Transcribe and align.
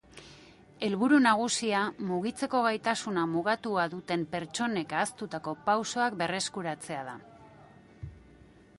Helburu 0.85 1.19
nagusia 1.25 1.81
mugitzeko 2.11 2.63
gaitasuna 2.69 3.27
mugatua 3.35 3.85
duten 3.93 4.25
pertsonek 4.35 4.97
ahaztutako 5.01 5.57
pausoak 5.69 6.21
berreskuratzea 6.23 7.07
da. 7.13 7.19